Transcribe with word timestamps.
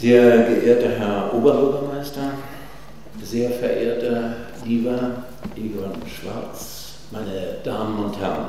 Sehr 0.00 0.44
geehrter 0.44 0.88
Herr 0.98 1.34
Oberbürgermeister, 1.34 2.32
sehr 3.22 3.50
verehrter 3.50 4.34
lieber 4.64 5.24
Egon 5.54 5.92
Schwarz, 6.08 6.94
meine 7.10 7.58
Damen 7.62 8.06
und 8.06 8.18
Herren. 8.18 8.46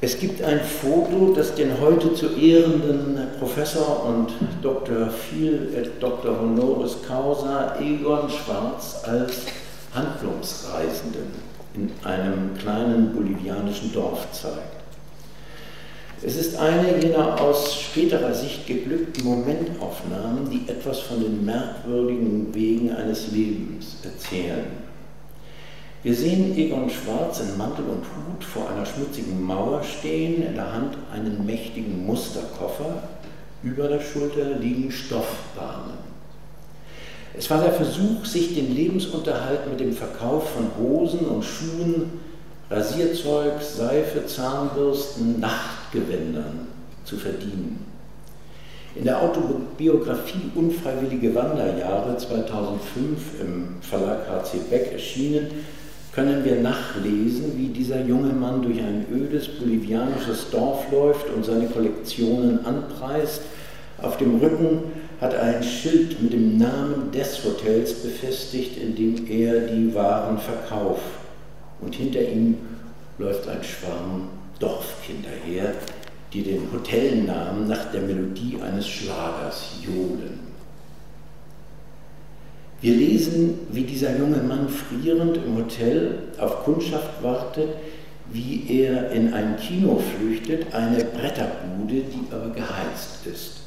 Es 0.00 0.20
gibt 0.20 0.40
ein 0.40 0.60
Foto, 0.60 1.34
das 1.34 1.56
den 1.56 1.80
heute 1.80 2.14
zu 2.14 2.28
ehrenden 2.36 3.18
Professor 3.40 4.06
und 4.06 4.28
Dr. 4.62 5.08
Phil, 5.08 5.74
äh, 5.74 5.88
Dr. 5.98 6.38
Honoris 6.40 6.98
Causa 7.08 7.74
Egon 7.80 8.30
Schwarz 8.30 9.02
als 9.04 9.46
Handlungsreisenden 9.92 11.32
in 11.74 11.90
einem 12.04 12.56
kleinen 12.56 13.12
bolivianischen 13.12 13.92
Dorf 13.92 14.30
zeigt. 14.30 14.79
Es 16.22 16.36
ist 16.36 16.58
eine 16.58 17.02
jener 17.02 17.40
aus 17.40 17.80
späterer 17.80 18.34
Sicht 18.34 18.66
geglückten 18.66 19.24
Momentaufnahmen, 19.24 20.50
die 20.50 20.70
etwas 20.70 21.00
von 21.00 21.18
den 21.22 21.46
merkwürdigen 21.46 22.54
Wegen 22.54 22.92
eines 22.92 23.32
Lebens 23.32 23.96
erzählen. 24.04 24.66
Wir 26.02 26.14
sehen 26.14 26.56
Egon 26.58 26.90
Schwarz 26.90 27.40
in 27.40 27.56
Mantel 27.56 27.86
und 27.86 28.04
Hut 28.04 28.44
vor 28.44 28.68
einer 28.68 28.84
schmutzigen 28.84 29.42
Mauer 29.42 29.82
stehen, 29.82 30.46
in 30.46 30.54
der 30.54 30.72
Hand 30.72 30.98
einen 31.10 31.46
mächtigen 31.46 32.04
Musterkoffer, 32.04 33.02
über 33.62 33.88
der 33.88 34.00
Schulter 34.00 34.58
liegen 34.58 34.90
Stoffbahnen. 34.90 35.98
Es 37.36 37.48
war 37.48 37.62
der 37.62 37.72
Versuch, 37.72 38.26
sich 38.26 38.54
den 38.54 38.74
Lebensunterhalt 38.74 39.68
mit 39.70 39.80
dem 39.80 39.92
Verkauf 39.94 40.50
von 40.50 40.70
Hosen 40.78 41.20
und 41.20 41.44
Schuhen, 41.44 42.20
Rasierzeug, 42.70 43.62
Seife, 43.62 44.26
Zahnbürsten, 44.26 45.40
Nachtgewändern 45.90 46.68
zu 47.04 47.16
verdienen. 47.16 47.84
In 48.94 49.04
der 49.04 49.22
Autobiografie 49.22 50.50
Unfreiwillige 50.54 51.34
Wanderjahre 51.34 52.16
2005 52.16 53.40
im 53.40 53.76
Verlag 53.80 54.28
HC 54.28 54.58
Beck 54.68 54.92
erschienen, 54.92 55.46
können 56.12 56.44
wir 56.44 56.56
nachlesen, 56.56 57.56
wie 57.56 57.68
dieser 57.68 58.04
junge 58.04 58.32
Mann 58.32 58.62
durch 58.62 58.80
ein 58.80 59.06
ödes 59.12 59.46
bolivianisches 59.46 60.50
Dorf 60.50 60.90
läuft 60.90 61.30
und 61.30 61.44
seine 61.44 61.66
Kollektionen 61.66 62.66
anpreist. 62.66 63.42
Auf 64.02 64.16
dem 64.16 64.40
Rücken 64.40 64.82
hat 65.20 65.34
er 65.34 65.42
ein 65.42 65.62
Schild 65.62 66.20
mit 66.20 66.32
dem 66.32 66.58
Namen 66.58 67.12
des 67.12 67.44
Hotels 67.44 67.94
befestigt, 67.94 68.76
in 68.76 68.96
dem 68.96 69.24
er 69.28 69.68
die 69.68 69.94
Waren 69.94 70.38
verkauft. 70.38 71.02
Und 71.80 71.94
hinter 71.94 72.22
ihm 72.22 72.56
läuft 73.18 73.46
ein 73.48 73.62
Schwarm 73.62 74.39
Dorfkinder 74.60 75.30
her, 75.44 75.74
die 76.32 76.42
den 76.42 76.70
Hotelnamen 76.72 77.66
nach 77.66 77.90
der 77.90 78.02
Melodie 78.02 78.58
eines 78.62 78.86
Schlagers 78.88 79.78
johlen. 79.84 80.38
Wir 82.80 82.94
lesen, 82.94 83.58
wie 83.72 83.82
dieser 83.82 84.16
junge 84.16 84.38
Mann 84.38 84.68
frierend 84.68 85.36
im 85.38 85.56
Hotel 85.56 86.18
auf 86.38 86.64
Kundschaft 86.64 87.22
wartet, 87.22 87.68
wie 88.32 88.64
er 88.68 89.10
in 89.10 89.34
ein 89.34 89.56
Kino 89.56 89.98
flüchtet, 89.98 90.72
eine 90.72 91.04
Bretterbude, 91.04 92.02
die 92.02 92.32
aber 92.32 92.50
geheizt 92.50 93.26
ist, 93.26 93.62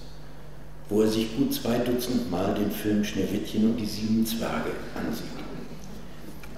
wo 0.90 1.02
er 1.02 1.10
sich 1.10 1.36
gut 1.36 1.54
zwei 1.54 1.78
Dutzend 1.80 2.32
Mal 2.32 2.56
den 2.56 2.72
Film 2.72 3.04
Schneewittchen 3.04 3.72
und 3.72 3.78
die 3.78 3.86
sieben 3.86 4.26
Zwerge 4.26 4.72
ansieht. 4.96 5.53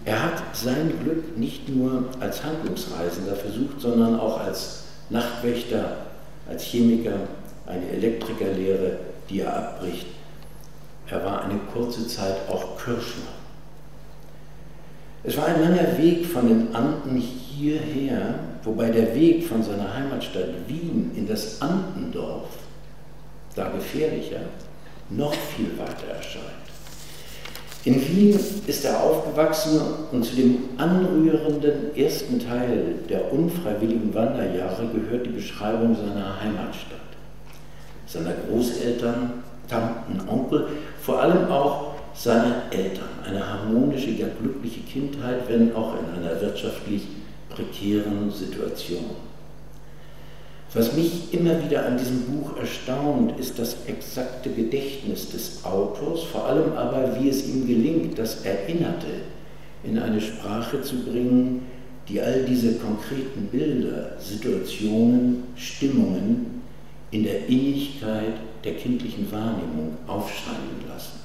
Er 0.06 0.24
hat 0.24 0.56
sein 0.56 0.94
Glück 1.04 1.38
nicht 1.38 1.68
nur 1.68 2.06
als 2.20 2.44
Handlungsreisender 2.44 3.36
versucht, 3.36 3.82
sondern 3.82 4.20
auch 4.20 4.40
als 4.40 4.84
Nachtwächter, 5.10 5.98
als 6.48 6.64
Chemiker, 6.64 7.20
eine 7.66 7.90
Elektrikerlehre, 7.90 9.00
die 9.30 9.42
er 9.42 9.58
abbricht 9.58 10.06
er 11.08 11.24
war 11.24 11.44
eine 11.44 11.60
kurze 11.72 12.08
Zeit 12.08 12.50
auch 12.50 12.78
Kirschner. 12.78 13.34
Es 15.24 15.38
war 15.38 15.46
ein 15.48 15.62
langer 15.62 15.98
Weg 15.98 16.26
von 16.26 16.48
den 16.48 16.76
Anden 16.76 17.18
hierher, 17.18 18.36
wobei 18.64 18.90
der 18.90 19.16
Weg 19.16 19.48
von 19.48 19.64
seiner 19.64 19.94
Heimatstadt 19.94 20.68
Wien 20.68 21.12
in 21.16 21.28
das 21.28 21.62
Andendorf, 21.62 22.48
da 23.56 23.70
gefährlicher, 23.70 24.42
noch 25.10 25.34
viel 25.34 25.78
weiter 25.78 26.08
erscheint. 26.16 26.65
In 27.86 28.02
Wien 28.02 28.40
ist 28.66 28.84
er 28.84 29.04
aufgewachsen 29.04 29.80
und 30.12 30.26
zu 30.26 30.36
dem 30.36 30.58
anrührenden 30.78 31.96
ersten 31.96 32.40
Teil 32.40 32.96
der 33.08 33.32
unfreiwilligen 33.32 34.12
Wanderjahre 34.12 34.88
gehört 34.88 35.28
die 35.28 35.32
Beschreibung 35.32 35.96
seiner 35.96 36.42
Heimatstadt, 36.42 37.00
seiner 38.08 38.34
Großeltern, 38.50 39.44
Tanten, 39.70 40.28
Onkel, 40.28 40.68
vor 41.00 41.22
allem 41.22 41.48
auch 41.52 41.94
seine 42.16 42.64
Eltern. 42.72 43.10
Eine 43.24 43.48
harmonische, 43.48 44.10
ja 44.10 44.28
glückliche 44.42 44.82
Kindheit, 44.82 45.42
wenn 45.48 45.76
auch 45.76 45.94
in 45.94 46.24
einer 46.24 46.42
wirtschaftlich 46.42 47.04
prekären 47.50 48.32
Situation. 48.32 49.12
Was 50.74 50.94
mich 50.94 51.34
immer 51.34 51.64
wieder 51.64 51.86
an 51.86 51.98
diesem 51.98 52.22
Buch 52.24 52.58
erstaunt, 52.58 53.40
ist 53.40 53.58
das 53.58 53.78
exakte 53.88 54.50
Gedächtnis 54.50 55.32
des 55.32 55.64
Autors, 55.64 56.24
vor 56.24 56.46
allem 56.48 56.74
aber, 56.74 57.18
wie 57.20 57.30
es 57.30 57.48
ihm 57.48 57.66
gelingt, 57.66 58.20
das 58.20 58.44
Erinnerte 58.44 59.08
in 59.84 59.98
eine 60.00 60.20
Sprache 60.20 60.82
zu 60.82 61.04
bringen, 61.04 61.66
die 62.10 62.22
all 62.22 62.44
diese 62.44 62.74
konkreten 62.76 63.48
Bilder, 63.52 64.18
Situationen, 64.20 65.44
Stimmungen 65.56 66.62
in 67.12 67.24
der 67.24 67.48
Innigkeit 67.48 68.34
der 68.64 68.76
kindlichen 68.76 69.32
Wahrnehmung 69.32 69.98
aufschreiben 70.08 70.88
lassen. 70.90 71.20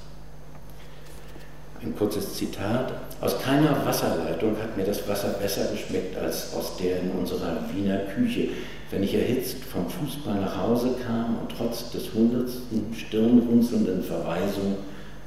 Ein 1.83 1.95
kurzes 1.95 2.35
Zitat. 2.35 2.93
Aus 3.21 3.41
keiner 3.41 3.85
Wasserleitung 3.85 4.55
hat 4.61 4.77
mir 4.77 4.83
das 4.83 5.07
Wasser 5.07 5.29
besser 5.41 5.65
geschmeckt 5.71 6.15
als 6.17 6.53
aus 6.53 6.77
der 6.77 7.01
in 7.01 7.11
unserer 7.11 7.57
Wiener 7.73 7.97
Küche, 8.15 8.49
wenn 8.91 9.03
ich 9.03 9.15
erhitzt 9.15 9.63
vom 9.63 9.89
Fußball 9.89 10.39
nach 10.41 10.57
Hause 10.57 10.95
kam 11.05 11.37
und 11.39 11.51
trotz 11.57 11.91
des 11.91 12.13
hundertsten 12.13 12.93
stirnrunzelnden 12.93 14.03
Verweisung 14.03 14.75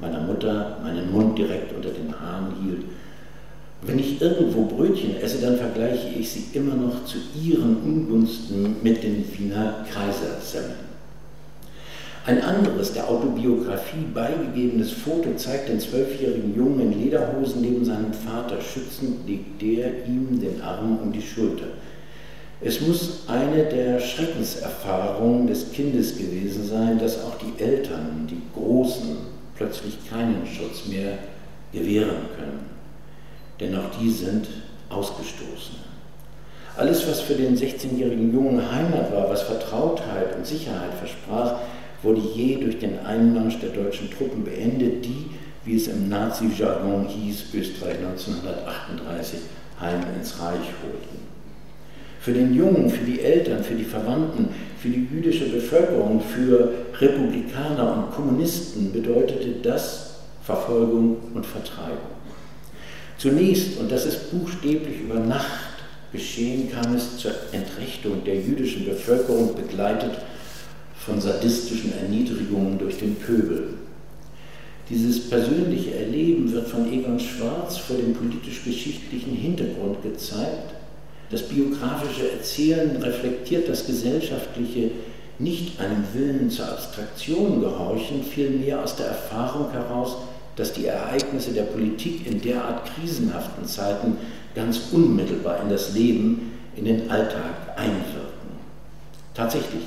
meiner 0.01 0.21
Mutter 0.21 0.79
meinen 0.83 1.11
Mund 1.11 1.39
direkt 1.39 1.75
unter 1.75 1.89
den 1.89 2.13
Haaren 2.13 2.53
hielt. 2.63 2.85
Wenn 3.83 3.99
ich 3.99 4.21
irgendwo 4.21 4.63
Brötchen 4.65 5.17
esse, 5.17 5.41
dann 5.41 5.57
vergleiche 5.57 6.09
ich 6.19 6.31
sie 6.31 6.45
immer 6.53 6.75
noch 6.75 7.05
zu 7.05 7.19
ihren 7.43 7.77
Ungunsten 7.83 8.77
mit 8.83 9.03
den 9.03 9.25
Wiener 9.37 9.85
Kaisersemmeln. 9.93 10.85
Ein 12.27 12.41
anderes, 12.41 12.95
der 12.95 13.09
Autobiografie 13.09 14.07
beigegebenes 14.15 14.93
Foto 14.93 15.35
zeigt 15.37 15.69
den 15.69 15.79
zwölfjährigen 15.79 16.57
Jungen 16.57 16.93
in 16.93 17.03
Lederhosen 17.05 17.61
neben 17.61 17.85
seinem 17.85 18.15
Vater. 18.15 18.63
Schützend 18.63 19.29
legt 19.29 19.61
der 19.61 20.07
ihm 20.07 20.41
den 20.41 20.63
Arm 20.63 20.99
um 21.03 21.13
die 21.13 21.21
Schulter. 21.21 21.67
Es 22.67 22.81
muss 22.81 23.25
eine 23.29 23.65
der 23.65 24.01
Schreckenserfahrungen 24.01 25.47
des 25.47 25.71
Kindes 25.73 26.17
gewesen 26.17 26.67
sein, 26.67 26.99
dass 26.99 27.23
auch 27.23 27.37
die 27.37 27.63
Eltern, 27.63 28.27
die 28.31 28.41
Großen, 28.59 29.19
plötzlich 29.55 29.99
keinen 30.09 30.47
Schutz 30.47 30.87
mehr 30.87 31.19
gewähren 31.73 32.25
können. 32.35 32.61
Denn 33.61 33.77
auch 33.77 33.91
die 34.01 34.11
sind 34.11 34.49
ausgestoßen. 34.89 35.77
Alles, 36.79 37.07
was 37.07 37.21
für 37.21 37.35
den 37.35 37.55
16-jährigen 37.55 38.33
Jungen 38.33 38.73
Heimat 38.73 39.13
war, 39.13 39.29
was 39.29 39.43
Vertrautheit 39.43 40.35
und 40.35 40.47
Sicherheit 40.47 40.95
versprach, 40.95 41.57
wurde 42.03 42.23
je 42.35 42.57
durch 42.57 42.79
den 42.79 42.99
Einmarsch 43.05 43.59
der 43.61 43.71
deutschen 43.71 44.11
Truppen 44.11 44.43
beendet, 44.43 45.05
die, 45.05 45.27
wie 45.67 45.77
es 45.77 45.89
im 45.89 46.09
Nazi-Jargon 46.09 47.09
hieß, 47.09 47.45
Österreich 47.53 47.99
1938 47.99 49.39
heim 49.79 50.01
ins 50.19 50.41
Reich 50.41 50.73
holten. 50.83 51.34
Für 52.25 52.33
den 52.33 52.55
Jungen, 52.55 52.89
für 52.89 53.05
die 53.05 53.21
Eltern, 53.21 53.63
für 53.63 53.75
die 53.75 53.85
Verwandten, 53.85 54.49
für 54.79 54.89
die 54.89 55.07
jüdische 55.13 55.45
Bevölkerung, 55.51 56.23
für 56.23 56.71
Republikaner 56.99 57.99
und 57.99 58.15
Kommunisten 58.15 58.91
bedeutete 58.95 59.57
das 59.63 60.21
Verfolgung 60.43 61.19
und 61.35 61.45
Vertreibung. 61.45 62.15
Zunächst, 63.19 63.79
und 63.79 63.93
das 63.93 64.07
ist 64.07 64.31
buchstäblich 64.31 65.01
über 65.03 65.21
Nacht 65.21 65.75
geschehen, 66.13 66.71
kam 66.73 66.95
es 66.95 67.19
zur 67.19 67.33
Entrechtung 67.53 68.25
der 68.25 68.37
jüdischen 68.37 68.87
Bevölkerung, 68.87 69.55
begleitet 69.55 70.13
von 70.97 71.21
sadistischen 71.21 71.93
Erniedrigungen 71.99 72.79
durch 72.79 72.97
den 72.97 73.17
Pöbel. 73.17 73.75
Dieses 74.89 75.29
persönliche 75.29 75.95
Erleben 75.95 76.51
wird 76.51 76.69
von 76.69 76.91
Egon 76.91 77.21
Schwarz 77.21 77.77
vor 77.77 77.97
dem 77.97 78.15
politisch-geschichtlichen 78.15 79.35
Hintergrund 79.35 80.03
gezeigt. 80.03 80.73
Das 81.31 81.43
biografische 81.43 82.31
Erzählen 82.31 82.97
reflektiert 83.03 83.69
das 83.69 83.87
gesellschaftliche 83.87 84.91
nicht 85.39 85.81
einem 85.81 86.05
Willen 86.13 86.51
zur 86.51 86.69
Abstraktion 86.69 87.61
gehorchen, 87.61 88.23
vielmehr 88.23 88.83
aus 88.83 88.97
der 88.97 89.07
Erfahrung 89.07 89.71
heraus, 89.73 90.17
dass 90.57 90.73
die 90.73 90.87
Ereignisse 90.87 91.53
der 91.53 91.65
Politik 91.65 92.27
in 92.27 92.41
derart 92.41 92.89
krisenhaften 92.95 93.67
Zeiten 93.67 94.17
ganz 94.55 94.81
unmittelbar 94.93 95.61
in 95.63 95.69
das 95.69 95.95
Leben, 95.95 96.53
in 96.77 96.85
den 96.85 97.11
Alltag 97.11 97.55
einwirken. 97.77 98.31
Tatsächlich, 99.35 99.83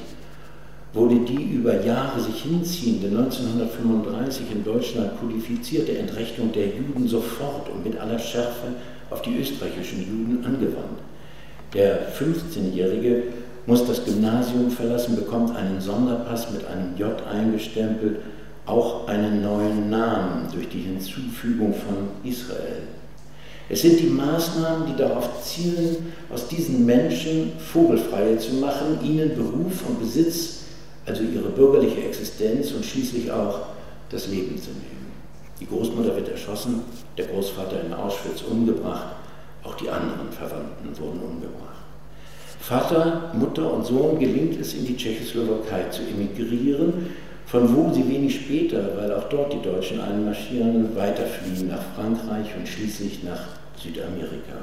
wurde 0.93 1.19
die 1.19 1.43
über 1.43 1.83
Jahre 1.85 2.19
sich 2.19 2.43
hinziehende 2.43 3.07
1935 3.07 4.45
in 4.51 4.63
Deutschland 4.63 5.19
kodifizierte 5.19 5.97
Entrechtung 5.97 6.51
der 6.51 6.67
Juden 6.67 7.07
sofort 7.07 7.69
und 7.69 7.85
mit 7.85 7.97
aller 7.97 8.19
Schärfe 8.19 8.67
auf 9.09 9.21
die 9.21 9.37
österreichischen 9.37 9.99
Juden 9.99 10.45
angewandt. 10.45 10.99
Der 11.73 12.13
15-Jährige 12.13 13.23
muss 13.65 13.85
das 13.85 14.05
Gymnasium 14.05 14.71
verlassen, 14.71 15.15
bekommt 15.15 15.55
einen 15.55 15.81
Sonderpass 15.81 16.51
mit 16.51 16.65
einem 16.65 16.95
J 16.97 17.21
eingestempelt, 17.27 18.17
auch 18.65 19.07
einen 19.07 19.41
neuen 19.41 19.89
Namen 19.89 20.47
durch 20.53 20.69
die 20.69 20.79
Hinzufügung 20.79 21.73
von 21.73 22.29
Israel. 22.29 22.83
Es 23.69 23.81
sind 23.81 23.99
die 23.99 24.07
Maßnahmen, 24.07 24.87
die 24.87 24.95
darauf 24.95 25.43
zielen, 25.43 26.13
aus 26.33 26.47
diesen 26.47 26.85
Menschen 26.85 27.51
Vogelfreie 27.59 28.37
zu 28.37 28.55
machen, 28.55 28.99
ihnen 29.03 29.35
Beruf 29.35 29.85
und 29.87 29.99
Besitz, 29.99 30.59
also 31.05 31.23
ihre 31.23 31.49
bürgerliche 31.49 32.03
Existenz 32.03 32.71
und 32.71 32.85
schließlich 32.85 33.29
auch 33.29 33.67
das 34.09 34.27
Leben 34.27 34.57
zu 34.57 34.69
nehmen. 34.69 35.11
Die 35.59 35.65
Großmutter 35.65 36.15
wird 36.15 36.29
erschossen, 36.29 36.81
der 37.17 37.25
Großvater 37.25 37.83
in 37.83 37.93
Auschwitz 37.93 38.43
umgebracht, 38.43 39.16
auch 39.63 39.75
die 39.75 39.89
anderen 39.89 40.31
Verwandten 40.31 40.97
wurden 40.99 41.19
umgebracht. 41.19 41.67
Vater, 42.59 43.31
Mutter 43.33 43.71
und 43.73 43.85
Sohn 43.85 44.19
gelingt 44.19 44.59
es, 44.59 44.73
in 44.73 44.85
die 44.85 44.97
Tschechoslowakei 44.97 45.83
zu 45.89 46.01
emigrieren, 46.03 47.11
von 47.45 47.73
wo 47.73 47.93
sie 47.93 48.07
wenig 48.07 48.35
später, 48.35 48.97
weil 48.97 49.13
auch 49.13 49.29
dort 49.29 49.53
die 49.53 49.61
Deutschen 49.61 50.01
einmarschieren, 50.01 50.93
weiterfliehen 50.95 51.69
nach 51.69 51.81
Frankreich 51.95 52.53
und 52.57 52.67
schließlich 52.67 53.23
nach 53.23 53.39
Südamerika. 53.81 54.57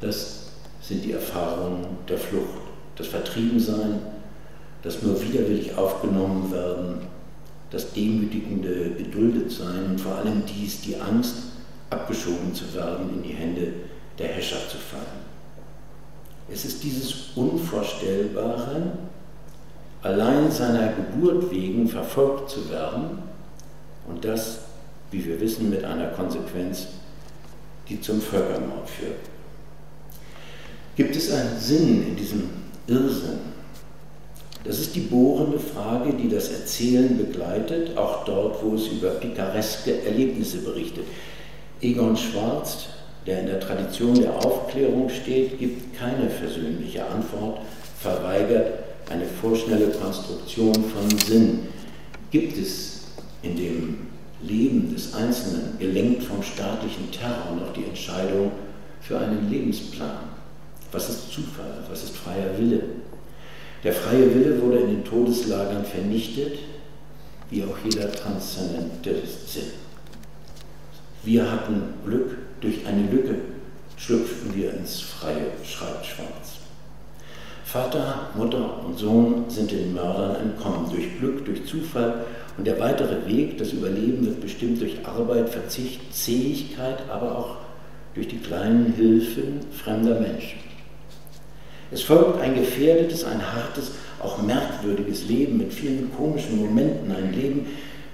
Das 0.00 0.52
sind 0.80 1.04
die 1.04 1.12
Erfahrungen 1.12 1.84
der 2.08 2.16
Flucht, 2.16 2.62
das 2.96 3.08
Vertriebensein, 3.08 3.98
das 4.82 5.02
nur 5.02 5.20
widerwillig 5.22 5.76
aufgenommen 5.76 6.50
werden, 6.50 7.02
das 7.70 7.92
demütigende 7.92 8.92
Geduldetsein 8.96 9.90
und 9.90 10.00
vor 10.00 10.16
allem 10.16 10.42
dies 10.46 10.80
die 10.80 10.96
Angst, 10.96 11.34
abgeschoben 11.90 12.54
zu 12.54 12.72
werden, 12.74 13.10
in 13.14 13.22
die 13.22 13.34
Hände 13.34 13.72
der 14.20 14.28
Herrschaft 14.28 14.70
zu 14.70 14.76
fallen. 14.76 15.30
Es 16.52 16.64
ist 16.64 16.82
dieses 16.84 17.30
Unvorstellbare, 17.34 18.92
allein 20.02 20.50
seiner 20.50 20.92
Geburt 20.92 21.50
wegen 21.50 21.88
verfolgt 21.88 22.50
zu 22.50 22.70
werden 22.70 23.18
und 24.08 24.24
das, 24.24 24.60
wie 25.10 25.24
wir 25.24 25.40
wissen, 25.40 25.70
mit 25.70 25.84
einer 25.84 26.08
Konsequenz, 26.08 26.88
die 27.88 28.00
zum 28.00 28.20
Völkermord 28.20 28.88
führt. 28.88 29.20
Gibt 30.96 31.16
es 31.16 31.32
einen 31.32 31.58
Sinn 31.58 32.08
in 32.08 32.16
diesem 32.16 32.50
Irrsinn? 32.86 33.38
Das 34.64 34.78
ist 34.78 34.94
die 34.94 35.00
bohrende 35.00 35.58
Frage, 35.58 36.12
die 36.12 36.28
das 36.28 36.50
Erzählen 36.50 37.16
begleitet, 37.16 37.96
auch 37.96 38.24
dort, 38.24 38.62
wo 38.62 38.74
es 38.74 38.88
über 38.88 39.10
pikareske 39.10 40.04
Erlebnisse 40.04 40.58
berichtet. 40.58 41.06
Egon 41.80 42.16
Schwarz, 42.16 42.88
der 43.26 43.40
in 43.40 43.46
der 43.46 43.60
Tradition 43.60 44.20
der 44.20 44.34
Aufklärung 44.34 45.08
steht, 45.08 45.58
gibt 45.58 45.98
keine 45.98 46.30
versöhnliche 46.30 47.04
Antwort, 47.06 47.60
verweigert 47.98 48.72
eine 49.10 49.24
vorschnelle 49.26 49.88
Konstruktion 49.88 50.74
von 50.74 51.18
Sinn. 51.18 51.68
Gibt 52.30 52.56
es 52.56 53.02
in 53.42 53.56
dem 53.56 53.98
Leben 54.42 54.94
des 54.94 55.14
Einzelnen, 55.14 55.78
gelenkt 55.78 56.22
vom 56.22 56.42
staatlichen 56.42 57.10
Terror, 57.10 57.56
noch 57.56 57.72
die 57.72 57.84
Entscheidung 57.84 58.52
für 59.00 59.18
einen 59.18 59.50
Lebensplan? 59.50 60.30
Was 60.92 61.08
ist 61.08 61.30
Zufall? 61.30 61.84
Was 61.88 62.04
ist 62.04 62.16
freier 62.16 62.58
Wille? 62.58 62.82
Der 63.84 63.92
freie 63.92 64.34
Wille 64.34 64.60
wurde 64.60 64.78
in 64.78 64.88
den 64.88 65.04
Todeslagern 65.04 65.84
vernichtet, 65.84 66.58
wie 67.50 67.64
auch 67.64 67.76
jeder 67.84 68.10
transzendente 68.12 69.14
Sinn. 69.46 69.72
Wir 71.22 71.50
hatten 71.50 71.82
Glück, 72.04 72.36
durch 72.60 72.86
eine 72.86 73.10
Lücke 73.10 73.36
schlüpften 73.96 74.54
wir 74.54 74.72
ins 74.72 75.00
Freie, 75.00 75.46
schreibt 75.64 76.06
Schwarz. 76.06 76.58
Vater, 77.64 78.30
Mutter 78.34 78.84
und 78.84 78.98
Sohn 78.98 79.44
sind 79.48 79.70
den 79.70 79.94
Mördern 79.94 80.36
entkommen, 80.36 80.90
durch 80.90 81.18
Glück, 81.18 81.44
durch 81.44 81.66
Zufall 81.66 82.24
und 82.58 82.66
der 82.66 82.80
weitere 82.80 83.26
Weg, 83.26 83.58
das 83.58 83.72
Überleben 83.72 84.26
wird 84.26 84.40
bestimmt 84.40 84.80
durch 84.80 84.96
Arbeit, 85.06 85.48
Verzicht, 85.48 86.12
Zähigkeit, 86.12 86.98
aber 87.08 87.38
auch 87.38 87.56
durch 88.14 88.28
die 88.28 88.38
kleinen 88.38 88.92
Hilfen 88.94 89.60
fremder 89.72 90.18
Menschen. 90.18 90.58
Es 91.92 92.02
folgt 92.02 92.40
ein 92.40 92.54
gefährdetes, 92.54 93.24
ein 93.24 93.40
hartes, 93.40 93.92
auch 94.20 94.42
merkwürdiges 94.42 95.28
Leben 95.28 95.58
mit 95.58 95.72
vielen 95.72 96.10
komischen 96.16 96.58
Momenten, 96.58 97.12
ein 97.12 97.32
Leben, 97.32 97.66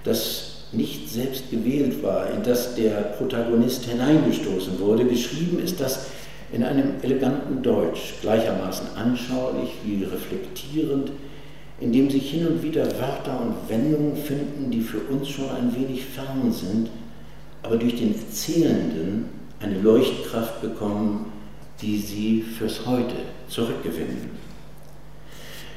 das 0.05 0.46
nicht 0.73 1.09
selbst 1.09 1.51
gewählt 1.51 2.03
war, 2.03 2.31
in 2.31 2.43
das 2.43 2.75
der 2.75 3.15
Protagonist 3.19 3.85
hineingestoßen 3.85 4.79
wurde. 4.81 5.05
Geschrieben 5.05 5.59
ist 5.59 5.81
das 5.81 6.07
in 6.53 6.63
einem 6.63 6.95
eleganten 7.03 7.63
Deutsch, 7.63 8.15
gleichermaßen 8.21 8.89
anschaulich 8.97 9.71
wie 9.85 10.05
reflektierend, 10.05 11.13
in 11.81 11.93
dem 11.93 12.11
sich 12.11 12.31
hin 12.31 12.47
und 12.47 12.63
wieder 12.63 12.85
Wörter 12.85 13.41
und 13.41 13.69
Wendungen 13.69 14.17
finden, 14.17 14.71
die 14.71 14.81
für 14.81 15.01
uns 15.11 15.29
schon 15.29 15.51
ein 15.51 15.75
wenig 15.75 16.05
fern 16.05 16.51
sind, 16.51 16.89
aber 17.63 17.77
durch 17.77 17.97
den 17.97 18.15
Erzählenden 18.15 19.27
eine 19.61 19.81
Leuchtkraft 19.81 20.61
bekommen, 20.61 21.33
die 21.83 21.99
sie 21.99 22.43
fürs 22.43 22.87
Heute 22.87 23.17
zurückgewinnen. 23.49 24.46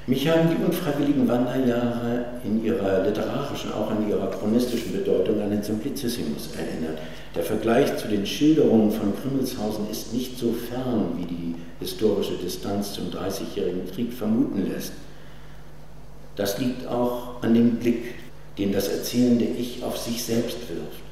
Mich 0.09 0.27
haben 0.27 0.49
die 0.49 0.65
unfreiwilligen 0.65 1.27
Wanderjahre 1.27 2.25
in 2.43 2.65
ihrer 2.65 3.03
literarischen, 3.03 3.71
auch 3.71 3.91
in 3.91 4.09
ihrer 4.09 4.31
chronistischen 4.31 4.91
Bedeutung 4.91 5.39
an 5.39 5.51
den 5.51 5.61
Simplicissimus 5.61 6.49
erinnert. 6.57 6.97
Der 7.35 7.43
Vergleich 7.43 7.95
zu 7.95 8.07
den 8.07 8.25
Schilderungen 8.25 8.89
von 8.89 9.13
Grimmelshausen 9.21 9.87
ist 9.91 10.11
nicht 10.11 10.39
so 10.39 10.51
fern, 10.51 11.11
wie 11.15 11.25
die 11.25 11.55
historische 11.79 12.33
Distanz 12.43 12.93
zum 12.93 13.11
Dreißigjährigen 13.11 13.85
Krieg 13.91 14.11
vermuten 14.11 14.67
lässt. 14.67 14.93
Das 16.35 16.57
liegt 16.57 16.87
auch 16.87 17.43
an 17.43 17.53
dem 17.53 17.75
Blick, 17.75 18.15
den 18.57 18.71
das 18.71 18.87
erzählende 18.87 19.45
Ich 19.45 19.83
auf 19.83 19.95
sich 19.95 20.23
selbst 20.23 20.57
wirft. 20.69 21.03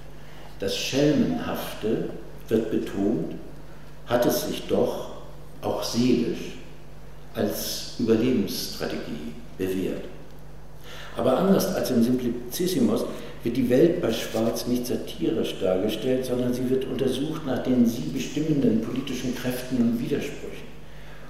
Das 0.59 0.75
Schelmenhafte 0.75 2.09
wird 2.47 2.71
betont, 2.71 3.35
hat 4.07 4.25
es 4.25 4.47
sich 4.47 4.63
doch 4.67 5.11
auch 5.61 5.83
seelisch 5.83 6.57
als 7.38 7.94
Überlebensstrategie 8.00 9.34
bewährt. 9.57 10.04
Aber 11.16 11.38
anders 11.38 11.74
als 11.74 11.89
im 11.92 12.04
Simplicissimus 12.04 13.06
wird 13.44 13.57
die 13.57 13.69
Welt 13.69 14.01
bei 14.01 14.12
Schwarz 14.12 14.68
nicht 14.68 14.85
satirisch 14.85 15.56
dargestellt, 15.61 16.26
sondern 16.26 16.54
sie 16.54 16.69
wird 16.69 16.85
untersucht 16.85 17.45
nach 17.45 17.64
den 17.64 17.85
sie 17.85 18.09
bestimmenden 18.14 18.81
politischen 18.81 19.35
Kräften 19.35 19.78
und 19.78 20.00
Widersprüchen. 20.00 20.68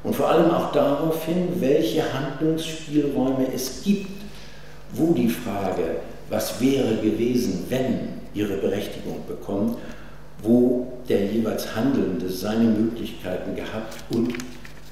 Und 0.03 0.15
vor 0.15 0.29
allem 0.29 0.51
auch 0.51 0.71
darauf 0.71 1.25
hin, 1.25 1.47
welche 1.59 2.01
Handlungsspielräume 2.13 3.47
es 3.53 3.83
gibt, 3.83 4.09
wo 4.93 5.13
die 5.13 5.29
Frage, 5.29 5.97
was 6.29 6.61
wäre 6.61 6.95
gewesen, 6.97 7.65
wenn, 7.69 8.17
ihre 8.33 8.57
Berechtigung 8.57 9.21
bekommt, 9.27 9.77
wo 10.43 10.87
der 11.09 11.25
jeweils 11.25 11.75
Handelnde 11.75 12.29
seine 12.29 12.65
Möglichkeiten 12.65 13.55
gehabt 13.55 13.97
und 14.11 14.33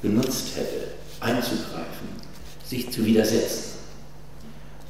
genutzt 0.02 0.58
hätte 0.58 0.96
einzugreifen, 1.26 2.08
sich 2.64 2.92
zu 2.92 3.06
widersetzen. 3.06 3.76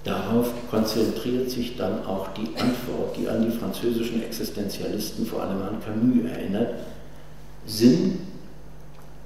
Darauf 0.03 0.51
konzentriert 0.69 1.49
sich 1.49 1.77
dann 1.77 2.05
auch 2.05 2.27
die 2.33 2.55
Antwort, 2.59 3.17
die 3.17 3.27
an 3.27 3.43
die 3.43 3.57
französischen 3.57 4.21
Existenzialisten, 4.21 5.25
vor 5.25 5.41
allem 5.41 5.61
an 5.63 5.81
Camus, 5.83 6.29
erinnert. 6.31 6.75
Sinn 7.65 8.19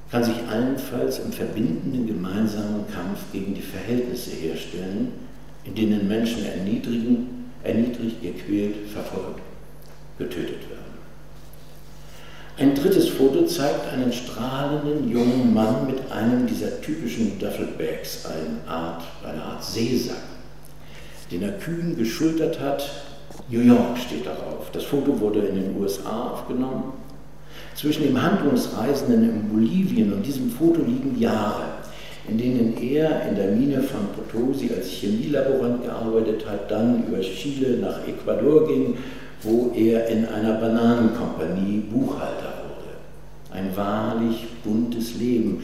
kann 0.10 0.24
sich 0.24 0.38
allenfalls 0.50 1.20
im 1.20 1.34
verbindenden 1.34 2.08
gemeinsamen 2.08 2.86
Kampf 2.94 3.20
gegen 3.34 3.54
die 3.54 3.62
Verhältnisse 3.62 4.32
herstellen, 4.32 5.12
in 5.66 5.76
denen 5.76 6.08
Menschen 6.08 6.46
erniedrigen, 6.46 7.52
erniedrigt, 7.64 8.22
gequält, 8.22 8.88
verfolgt, 8.88 9.42
getötet 10.18 10.62
werden. 10.70 10.99
Ein 12.60 12.76
drittes 12.76 13.08
Foto 13.08 13.46
zeigt 13.46 13.88
einen 13.94 14.12
strahlenden 14.12 15.10
jungen 15.10 15.54
Mann 15.54 15.88
mit 15.88 16.12
einem 16.12 16.46
dieser 16.46 16.82
typischen 16.82 17.40
Duffelbags, 17.40 18.26
eine 18.26 18.70
Art, 18.70 19.02
eine 19.24 19.42
Art 19.42 19.64
Seesack, 19.64 20.18
den 21.32 21.44
er 21.44 21.54
kühn 21.54 21.96
geschultert 21.96 22.60
hat. 22.60 23.06
New 23.48 23.62
York 23.62 23.98
steht 23.98 24.26
darauf. 24.26 24.72
Das 24.74 24.84
Foto 24.84 25.18
wurde 25.22 25.40
in 25.40 25.56
den 25.56 25.80
USA 25.80 26.32
aufgenommen. 26.34 26.92
Zwischen 27.76 28.04
dem 28.04 28.22
Handlungsreisenden 28.22 29.24
in 29.24 29.48
Bolivien 29.48 30.12
und 30.12 30.26
diesem 30.26 30.52
Foto 30.52 30.82
liegen 30.82 31.18
Jahre, 31.18 31.64
in 32.30 32.38
denen 32.38 32.78
er 32.82 33.28
in 33.30 33.36
der 33.36 33.52
Mine 33.52 33.82
von 33.82 34.08
Potosi 34.16 34.70
als 34.76 34.88
Chemielaborant 34.88 35.84
gearbeitet 35.84 36.46
hat, 36.50 36.70
dann 36.70 37.04
über 37.08 37.20
Chile 37.22 37.78
nach 37.78 38.08
Ecuador 38.08 38.68
ging 38.68 38.96
wo 39.42 39.72
er 39.76 40.08
in 40.08 40.26
einer 40.26 40.54
Bananenkompanie 40.56 41.80
Buchhalter 41.90 42.54
wurde. 42.68 43.58
Ein 43.58 43.76
wahrlich 43.76 44.48
buntes 44.64 45.16
Leben, 45.16 45.64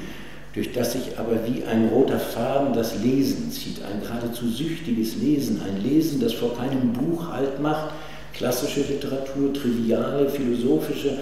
durch 0.54 0.72
das 0.72 0.94
sich 0.94 1.18
aber 1.18 1.40
wie 1.46 1.64
ein 1.66 1.90
roter 1.90 2.20
Faden 2.20 2.74
das 2.74 3.04
Lesen 3.04 3.52
zieht, 3.52 3.82
ein 3.84 4.02
geradezu 4.02 4.48
süchtiges 4.48 5.18
Lesen, 5.18 5.62
ein 5.68 5.84
Lesen, 5.84 6.22
das 6.22 6.34
vor 6.34 6.56
keinem 6.56 6.94
Buch 6.94 7.30
Halt 7.30 7.60
macht, 7.60 7.94
klassische 8.34 8.82
Literatur, 8.82 9.54
triviale, 9.54 10.30
philosophische, 10.30 11.20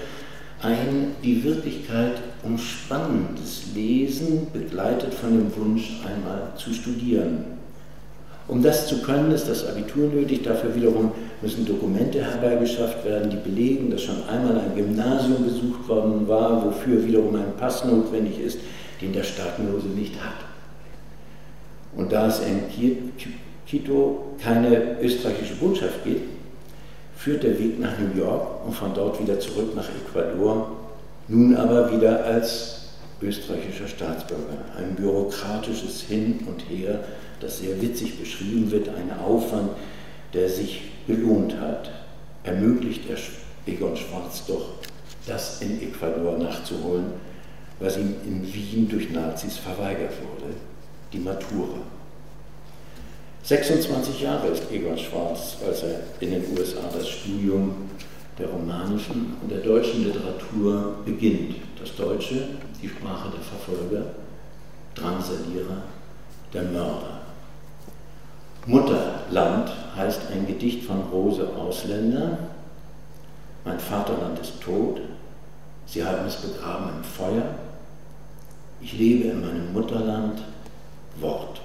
ein 0.64 1.16
die 1.24 1.44
Wirklichkeit 1.44 2.22
umspannendes 2.44 3.74
Lesen, 3.76 4.48
begleitet 4.52 5.14
von 5.14 5.32
dem 5.32 5.56
Wunsch, 5.58 6.02
einmal 6.06 6.54
zu 6.58 6.74
studieren. 6.74 7.46
Um 8.48 8.62
das 8.62 8.88
zu 8.88 9.02
können, 9.02 9.32
ist 9.32 9.48
das 9.48 9.68
Abitur 9.68 10.10
nötig. 10.10 10.44
Dafür 10.44 10.76
wiederum 10.76 11.12
müssen 11.42 11.66
Dokumente 11.66 12.24
herbeigeschafft 12.24 13.06
werden, 13.06 13.30
die 13.30 13.38
belegen, 13.38 13.90
dass 13.90 14.02
schon 14.02 14.28
einmal 14.28 14.58
ein 14.58 14.76
Gymnasium 14.76 15.46
besucht 15.46 15.88
worden 15.88 16.28
war, 16.28 16.66
wofür 16.66 17.06
wiederum 17.06 17.36
ein 17.36 17.56
Pass 17.58 17.86
notwendig 17.86 18.40
ist, 18.40 18.60
den 19.02 19.14
der 19.14 19.24
Staatenlose 19.24 19.88
nicht 19.88 20.16
hat. 20.16 20.36
Und 21.96 22.12
da 22.12 22.28
es 22.28 22.40
in 22.40 22.60
Quito 23.68 24.36
keine 24.42 25.00
österreichische 25.02 25.56
Botschaft 25.56 26.04
gibt, 26.04 26.33
führt 27.16 27.44
der 27.44 27.58
Weg 27.60 27.80
nach 27.80 27.98
New 28.00 28.20
York 28.20 28.66
und 28.66 28.74
von 28.74 28.94
dort 28.94 29.22
wieder 29.22 29.40
zurück 29.40 29.76
nach 29.76 29.88
Ecuador, 29.90 30.72
nun 31.28 31.56
aber 31.56 31.92
wieder 31.92 32.26
als 32.26 32.90
österreichischer 33.22 33.88
Staatsbürger. 33.88 34.58
Ein 34.78 34.96
bürokratisches 34.96 36.02
Hin 36.02 36.40
und 36.48 36.70
Her, 36.70 37.04
das 37.40 37.60
sehr 37.60 37.82
witzig 37.82 38.20
beschrieben 38.20 38.70
wird, 38.72 38.90
ein 38.90 39.18
Aufwand, 39.20 39.70
der 40.34 40.50
sich 40.50 40.92
gelohnt 41.08 41.56
hat, 41.60 41.92
ermöglicht 42.44 43.10
er 43.10 43.18
Egon 43.66 43.96
Schwarz 43.96 44.44
doch, 44.48 44.70
das 45.26 45.62
in 45.62 45.82
Ecuador 45.82 46.38
nachzuholen, 46.38 47.06
was 47.80 47.98
ihm 47.98 48.16
in 48.26 48.54
Wien 48.54 48.90
durch 48.90 49.10
Nazis 49.12 49.58
verweigert 49.58 50.12
wurde, 50.22 50.54
die 51.14 51.20
Matura. 51.20 51.80
26 53.44 54.22
Jahre 54.22 54.48
ist 54.48 54.72
Egon 54.72 54.98
Schwarz, 54.98 55.58
als 55.68 55.84
er 55.84 56.00
in 56.22 56.32
den 56.32 56.46
USA 56.58 56.80
das 56.94 57.10
Studium 57.10 57.90
der 58.40 58.48
romanischen 58.48 59.36
und 59.42 59.52
der 59.52 59.60
deutschen 59.60 60.06
Literatur 60.06 60.96
beginnt. 61.04 61.56
Das 61.78 61.94
Deutsche, 61.98 62.48
die 62.82 62.88
Sprache 62.88 63.30
der 63.32 63.42
Verfolger, 63.42 64.06
Drangsalierer, 64.96 65.84
der 66.54 66.64
Mörder. 66.64 67.20
Mutterland 68.66 69.70
heißt 69.98 70.22
ein 70.32 70.48
Gedicht 70.48 70.86
von 70.86 71.02
Rose 71.12 71.46
Ausländer. 71.46 72.38
Mein 73.66 73.80
Vaterland 73.80 74.40
ist 74.40 74.62
tot, 74.62 75.02
sie 75.86 76.06
haben 76.06 76.26
es 76.26 76.38
begraben 76.38 76.92
im 76.96 77.04
Feuer. 77.04 77.44
Ich 78.80 78.94
lebe 78.98 79.28
in 79.28 79.42
meinem 79.42 79.74
Mutterland, 79.74 80.42
Wort. 81.20 81.63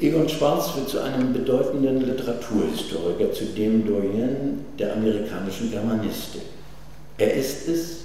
Egon 0.00 0.28
Schwarz 0.28 0.76
wird 0.76 0.88
zu 0.88 1.02
einem 1.02 1.32
bedeutenden 1.32 2.06
Literaturhistoriker, 2.06 3.32
zu 3.32 3.46
dem 3.46 3.84
Doyen 3.84 4.64
der 4.78 4.92
amerikanischen 4.92 5.72
Germanistik. 5.72 6.42
Er 7.18 7.34
ist 7.34 7.66
es, 7.66 7.96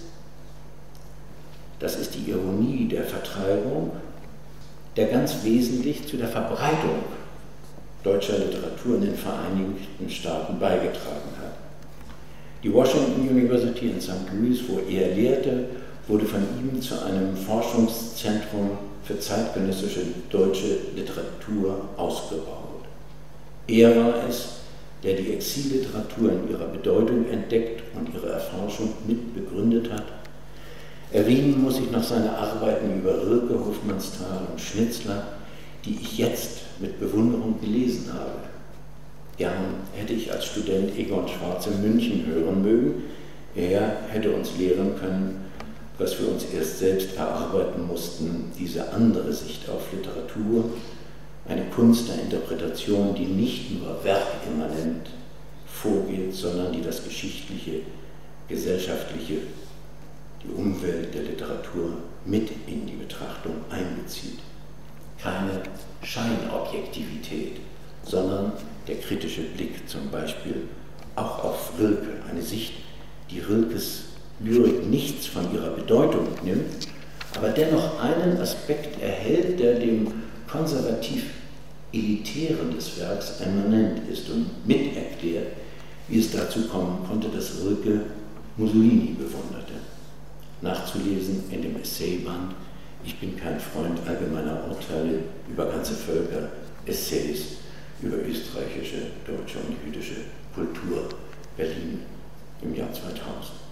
das 1.79 1.95
ist 1.97 2.15
die 2.15 2.31
Ironie 2.31 2.87
der 2.87 3.03
Vertreibung, 3.03 3.91
der 4.95 5.07
ganz 5.07 5.43
wesentlich 5.43 6.07
zu 6.07 6.17
der 6.17 6.29
Verbreitung 6.29 7.03
deutscher 8.03 8.39
Literatur 8.39 8.95
in 8.95 9.01
den 9.01 9.15
Vereinigten 9.15 10.09
Staaten 10.09 10.59
beigetragen 10.59 11.29
hat. 11.39 11.53
Die 12.63 12.73
Washington 12.73 13.27
University 13.29 13.89
in 13.89 14.01
St. 14.01 14.31
Louis, 14.33 14.61
wo 14.67 14.79
er 14.89 15.13
lehrte, 15.13 15.65
wurde 16.07 16.25
von 16.25 16.41
ihm 16.59 16.81
zu 16.81 16.95
einem 17.05 17.35
Forschungszentrum 17.35 18.71
für 19.03 19.19
zeitgenössische 19.19 20.01
deutsche 20.29 20.77
Literatur 20.95 21.89
ausgebaut. 21.97 22.85
Er 23.67 23.95
war 23.95 24.27
es, 24.27 24.59
der 25.03 25.15
die 25.15 25.33
Exilliteratur 25.33 26.31
in 26.31 26.49
ihrer 26.49 26.67
Bedeutung 26.67 27.29
entdeckt 27.29 27.83
und 27.95 28.13
ihre 28.13 28.31
Erforschung 28.31 28.93
mit 29.05 29.33
begründet 29.35 29.91
hat. 29.91 30.05
Erwähnen 31.11 31.61
muss 31.61 31.79
ich 31.79 31.91
noch 31.91 32.03
seine 32.03 32.35
Arbeiten 32.35 32.99
über 32.99 33.13
Rilke, 33.13 33.53
Hofmannsthal 33.53 34.47
und 34.51 34.59
Schnitzler, 34.59 35.23
die 35.85 35.99
ich 36.01 36.17
jetzt 36.17 36.61
mit 36.79 36.99
Bewunderung 36.99 37.59
gelesen 37.59 38.11
habe. 38.13 38.39
Gern 39.37 39.75
hätte 39.95 40.13
ich 40.13 40.31
als 40.31 40.45
Student 40.45 40.97
Egon 40.97 41.27
Schwarz 41.27 41.67
in 41.67 41.81
München 41.81 42.25
hören 42.25 42.61
mögen. 42.61 43.03
Er 43.55 43.97
hätte 44.09 44.31
uns 44.31 44.57
lehren 44.57 44.95
können, 44.99 45.45
was 45.97 46.19
wir 46.19 46.29
uns 46.29 46.45
erst 46.45 46.79
selbst 46.79 47.15
erarbeiten 47.15 47.85
mussten, 47.85 48.51
diese 48.57 48.91
andere 48.91 49.31
Sicht 49.31 49.69
auf 49.69 49.91
Literatur, 49.91 50.65
eine 51.47 51.65
Kunst 51.65 52.07
der 52.07 52.21
Interpretation, 52.21 53.13
die 53.15 53.25
nicht 53.25 53.71
nur 53.71 54.03
werkimmanent 54.03 55.09
vorgeht, 55.67 56.33
sondern 56.33 56.71
die 56.71 56.81
das 56.81 57.03
Geschichtliche, 57.03 57.81
Gesellschaftliche, 58.47 59.39
die 60.43 60.53
Umwelt 60.55 61.13
der 61.13 61.23
Literatur 61.23 61.97
mit 62.25 62.49
in 62.67 62.85
die 62.85 62.95
Betrachtung 62.95 63.55
einbezieht. 63.69 64.39
Keine 65.21 65.61
Scheinobjektivität, 66.01 67.57
sondern 68.03 68.53
der 68.87 68.97
kritische 68.97 69.41
Blick 69.41 69.87
zum 69.87 70.09
Beispiel 70.09 70.67
auch 71.15 71.43
auf 71.43 71.73
Rilke, 71.79 72.21
eine 72.29 72.41
Sicht, 72.41 72.73
die 73.29 73.39
Rilkes 73.39 74.05
Lyrik 74.39 74.87
nichts 74.89 75.27
von 75.27 75.53
ihrer 75.53 75.71
Bedeutung 75.71 76.27
nimmt, 76.43 76.87
aber 77.35 77.49
dennoch 77.49 77.99
einen 77.99 78.39
Aspekt 78.39 79.01
erhält, 79.01 79.59
der 79.59 79.79
dem 79.79 80.07
konservativ 80.47 81.25
Elitären 81.91 82.75
des 82.75 82.99
Werks 82.99 83.39
immanent 83.39 84.07
ist 84.09 84.29
und 84.29 84.47
miterklärt, 84.67 85.47
wie 86.07 86.19
es 86.19 86.31
dazu 86.31 86.67
kommen 86.67 87.05
konnte, 87.07 87.29
dass 87.29 87.63
Rilke 87.63 88.01
Mussolini 88.57 89.15
bewunderte. 89.17 89.73
Nachzulesen 90.61 91.43
in 91.51 91.61
dem 91.61 91.75
Essayband 91.81 92.55
Ich 93.05 93.19
bin 93.19 93.37
kein 93.37 93.59
Freund 93.59 93.99
allgemeiner 94.07 94.65
Urteile 94.69 95.19
über 95.49 95.65
ganze 95.65 95.93
Völker, 95.93 96.49
Essays 96.85 97.57
über 98.01 98.17
österreichische, 98.17 99.07
deutsche 99.27 99.59
und 99.59 99.77
jüdische 99.85 100.21
Kultur, 100.55 101.09
Berlin 101.57 101.99
im 102.61 102.75
Jahr 102.75 102.91
2000. 102.93 103.62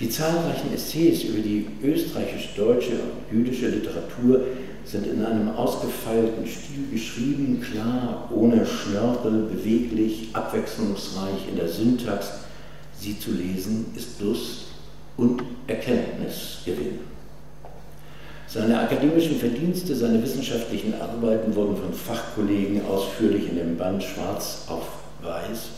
Die 0.00 0.10
zahlreichen 0.10 0.74
Essays 0.74 1.22
über 1.22 1.40
die 1.40 1.66
österreichisch-deutsche 1.82 2.94
und 2.94 3.38
jüdische 3.38 3.68
Literatur 3.68 4.40
sind 4.84 5.06
in 5.06 5.24
einem 5.24 5.50
ausgefeilten 5.50 6.44
Stil 6.46 6.90
geschrieben, 6.90 7.60
klar, 7.60 8.28
ohne 8.34 8.66
Schnörkel, 8.66 9.48
beweglich, 9.52 10.28
abwechslungsreich 10.32 11.48
in 11.48 11.56
der 11.56 11.68
Syntax. 11.68 12.30
Sie 12.98 13.18
zu 13.18 13.32
lesen 13.32 13.86
ist 13.96 14.20
Lust 14.20 14.66
und 15.16 15.42
Erkenntnisgewinn. 15.68 16.98
Seine 18.48 18.80
akademischen 18.80 19.38
Verdienste, 19.38 19.94
seine 19.94 20.22
wissenschaftlichen 20.22 21.00
Arbeiten 21.00 21.54
wurden 21.54 21.76
von 21.76 21.92
Fachkollegen 21.92 22.84
ausführlich 22.86 23.48
in 23.48 23.56
dem 23.56 23.76
Band 23.76 24.02
Schwarz 24.02 24.64
auf 24.68 24.86
Weiß 25.22 25.68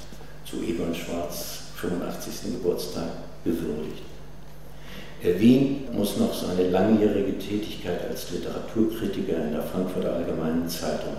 zu 0.45 0.63
Egon 0.63 0.95
Schwarz 0.95 1.61
85. 1.77 2.53
Geburtstag 2.55 3.09
gewürdigt. 3.47 4.03
Erwähnt 5.23 5.95
muss 5.95 6.19
noch 6.19 6.35
seine 6.35 6.69
langjährige 6.69 7.39
Tätigkeit 7.39 8.09
als 8.09 8.31
Literaturkritiker 8.33 9.45
in 9.47 9.53
der 9.53 9.63
Frankfurter 9.63 10.13
Allgemeinen 10.13 10.69
Zeitung. 10.69 11.15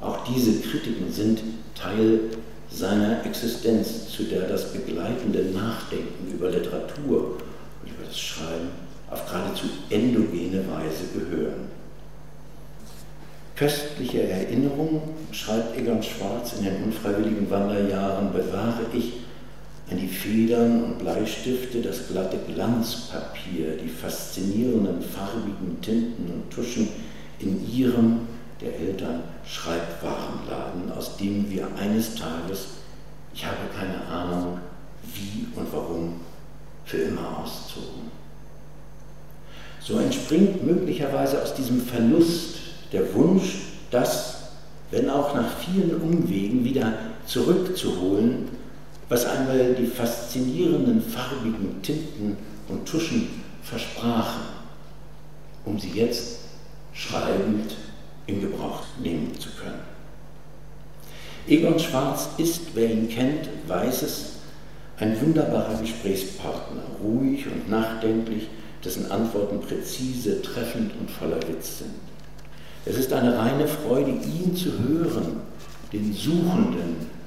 Auch 0.00 0.24
diese 0.24 0.60
Kritiken 0.60 1.12
sind 1.12 1.40
Teil 1.74 2.20
seiner 2.70 3.24
Existenz, 3.26 4.08
zu 4.08 4.24
der 4.24 4.42
das 4.42 4.72
begleitende 4.72 5.42
Nachdenken 5.54 6.32
über 6.32 6.50
Literatur 6.50 7.38
und 7.82 7.90
über 7.90 8.04
das 8.06 8.18
Schreiben 8.18 8.68
auf 9.10 9.26
geradezu 9.26 9.64
endogene 9.90 10.62
Weise 10.70 11.04
gehören. 11.14 11.78
Köstliche 13.56 14.22
Erinnerungen, 14.22 15.00
schreibt 15.32 15.76
Egon 15.76 16.02
Schwarz 16.02 16.52
in 16.58 16.64
den 16.64 16.84
unfreiwilligen 16.84 17.50
Wanderjahren, 17.50 18.32
bewahre 18.32 18.82
ich 18.92 19.14
an 19.90 19.96
die 19.96 20.08
Federn 20.08 20.82
und 20.82 20.98
Bleistifte, 20.98 21.80
das 21.80 22.08
glatte 22.08 22.38
Glanzpapier, 22.52 23.76
die 23.82 23.88
faszinierenden 23.88 25.00
farbigen 25.00 25.80
Tinten 25.80 26.30
und 26.30 26.50
Tuschen 26.50 26.88
in 27.38 27.66
ihrem, 27.70 28.20
der 28.60 28.78
Eltern, 28.78 29.22
Schreibwarenladen, 29.46 30.92
aus 30.96 31.16
dem 31.16 31.48
wir 31.48 31.68
eines 31.78 32.16
Tages, 32.16 32.66
ich 33.32 33.46
habe 33.46 33.56
keine 33.76 34.04
Ahnung, 34.06 34.58
wie 35.14 35.46
und 35.58 35.72
warum, 35.72 36.20
für 36.84 36.98
immer 36.98 37.38
auszogen. 37.38 38.10
So 39.80 39.98
entspringt 39.98 40.66
möglicherweise 40.66 41.42
aus 41.42 41.54
diesem 41.54 41.80
Verlust 41.80 42.56
der 42.92 43.14
Wunsch, 43.14 43.60
das, 43.90 44.50
wenn 44.90 45.08
auch 45.08 45.34
nach 45.34 45.50
vielen 45.58 46.00
Umwegen, 46.00 46.64
wieder 46.64 46.94
zurückzuholen, 47.26 48.48
was 49.08 49.24
einmal 49.24 49.74
die 49.74 49.86
faszinierenden 49.86 51.02
farbigen 51.02 51.82
Tinten 51.82 52.36
und 52.68 52.86
Tuschen 52.86 53.28
versprachen. 53.62 54.58
um 55.64 55.78
sie 55.78 55.90
jetzt 55.90 56.38
schreibend 56.94 57.76
in 58.26 58.40
Gebrauch 58.40 58.82
nehmen 59.02 59.38
zu 59.38 59.50
können. 59.50 59.80
Egon 61.46 61.78
Schwarz 61.78 62.30
ist, 62.38 62.74
wer 62.74 62.90
ihn 62.90 63.08
kennt, 63.08 63.48
weiß 63.66 64.02
es, 64.02 64.24
ein 64.98 65.20
wunderbarer 65.20 65.78
Gesprächspartner, 65.80 66.82
ruhig 67.02 67.46
und 67.46 67.68
nachdenklich, 67.68 68.48
dessen 68.84 69.10
Antworten 69.10 69.60
präzise, 69.60 70.42
treffend 70.42 70.92
und 70.98 71.10
voller 71.10 71.40
Witz 71.48 71.78
sind. 71.78 71.94
Es 72.84 72.96
ist 72.96 73.12
eine 73.12 73.36
reine 73.36 73.68
Freude, 73.68 74.10
ihn 74.10 74.54
zu 74.56 74.72
hören, 74.78 75.40
den 75.92 76.12
Suchenden, 76.12 77.17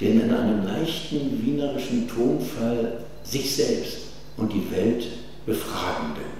den 0.00 0.20
in 0.20 0.34
einem 0.34 0.66
leichten 0.66 1.40
wienerischen 1.44 2.08
Tonfall 2.08 2.98
sich 3.22 3.54
selbst 3.54 3.98
und 4.36 4.52
die 4.52 4.70
Welt 4.70 5.06
befragenden. 5.46 6.34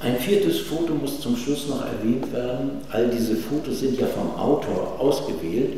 Ein 0.00 0.16
viertes 0.16 0.58
Foto 0.60 0.94
muss 0.94 1.20
zum 1.20 1.36
Schluss 1.36 1.68
noch 1.68 1.84
erwähnt 1.86 2.32
werden. 2.32 2.82
All 2.90 3.08
diese 3.08 3.36
Fotos 3.36 3.80
sind 3.80 3.98
ja 3.98 4.06
vom 4.06 4.34
Autor 4.34 4.96
ausgewählt, 4.98 5.74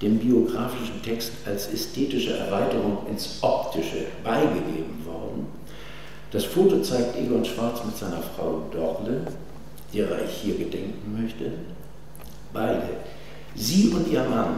dem 0.00 0.18
biografischen 0.18 1.02
Text 1.02 1.32
als 1.46 1.68
ästhetische 1.68 2.38
Erweiterung 2.38 2.98
ins 3.10 3.38
Optische 3.42 4.06
beigegeben 4.24 5.04
worden. 5.04 5.46
Das 6.30 6.44
Foto 6.44 6.80
zeigt 6.80 7.16
Egon 7.16 7.44
Schwarz 7.44 7.84
mit 7.84 7.96
seiner 7.96 8.22
Frau 8.22 8.62
Dorle, 8.72 9.26
derer 9.92 10.18
ich 10.24 10.42
hier 10.42 10.56
gedenken 10.56 11.20
möchte. 11.20 11.52
Beide, 12.52 12.88
sie 13.54 13.88
und 13.88 14.10
ihr 14.10 14.24
Mann, 14.24 14.56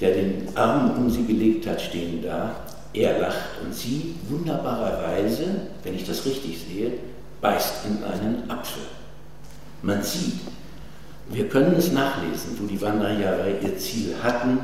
der 0.00 0.14
den 0.14 0.48
Arm 0.54 0.96
um 0.98 1.10
sie 1.10 1.24
gelegt 1.24 1.66
hat, 1.66 1.80
stehen 1.80 2.22
da. 2.22 2.54
Er 2.92 3.18
lacht 3.20 3.60
und 3.64 3.74
sie 3.74 4.14
wunderbarerweise, 4.28 5.44
wenn 5.82 5.94
ich 5.94 6.04
das 6.04 6.24
richtig 6.24 6.58
sehe, 6.58 6.92
beißt 7.40 7.86
in 7.86 8.04
einen 8.04 8.50
Apfel. 8.50 8.82
Man 9.82 10.02
sieht, 10.02 10.40
wir 11.30 11.48
können 11.48 11.74
es 11.76 11.92
nachlesen, 11.92 12.56
wo 12.58 12.66
die 12.66 12.80
Wanderjahre 12.80 13.50
ihr 13.62 13.76
Ziel 13.76 14.14
hatten, 14.22 14.58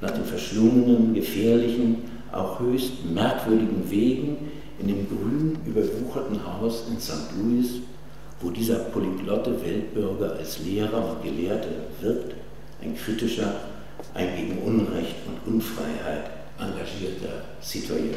nach 0.00 0.10
den 0.10 0.24
verschlungenen, 0.24 1.14
gefährlichen, 1.14 2.02
auch 2.32 2.60
höchst 2.60 3.04
merkwürdigen 3.12 3.90
Wegen 3.90 4.36
in 4.78 4.88
dem 4.88 5.08
grün 5.08 5.58
überwucherten 5.66 6.40
Haus 6.44 6.84
in 6.90 7.00
St. 7.00 7.32
Louis, 7.36 7.80
wo 8.40 8.50
dieser 8.50 8.76
polyglotte 8.76 9.60
Weltbürger 9.62 10.36
als 10.36 10.60
Lehrer 10.60 11.10
und 11.10 11.22
Gelehrter 11.22 11.68
wirkt, 12.00 12.34
ein 12.82 12.96
kritischer, 12.96 13.54
ein 14.14 14.36
gegen 14.36 14.58
Unrecht 14.58 15.16
und 15.26 15.54
Unfreiheit 15.54 16.30
engagierter 16.58 17.44
Citoyen. 17.62 18.14